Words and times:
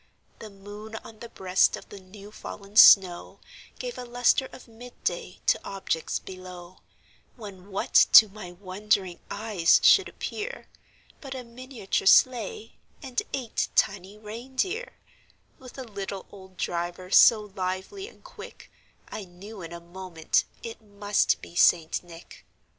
The 0.39 0.49
moon, 0.49 0.95
on 1.03 1.19
the 1.19 1.29
breast 1.29 1.77
of 1.77 1.89
the 1.89 1.99
new 1.99 2.31
fallen 2.31 2.75
snow, 2.75 3.39
Gave 3.77 3.99
a 3.99 4.03
lustre 4.03 4.49
of 4.51 4.67
mid 4.67 5.03
day 5.03 5.41
to 5.45 5.59
objects 5.63 6.17
below; 6.17 6.79
When, 7.35 7.69
what 7.69 8.07
to 8.13 8.27
my 8.27 8.51
wondering 8.51 9.19
eyes 9.29 9.79
should 9.83 10.09
appear, 10.09 10.65
But 11.21 11.35
a 11.35 11.43
miniature 11.43 12.07
sleigh, 12.07 12.79
and 13.03 13.21
eight 13.31 13.67
tiny 13.75 14.17
rein 14.17 14.55
deer, 14.55 14.93
With 15.59 15.77
a 15.77 15.83
little 15.83 16.25
old 16.31 16.57
driver, 16.57 17.11
so 17.11 17.51
lively 17.55 18.07
and 18.07 18.23
quick, 18.23 18.71
I 19.09 19.23
knew 19.23 19.61
in 19.61 19.71
a 19.71 19.79
moment 19.79 20.45
it 20.63 20.81
must 20.81 21.43
be 21.43 21.53
St. 21.55 22.01
Nick. 22.01 22.43